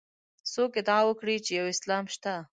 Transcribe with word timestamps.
څوک 0.53 0.71
ادعا 0.79 1.01
وکړي 1.05 1.37
یو 1.57 1.65
اسلام 1.73 2.05
شته. 2.13 2.33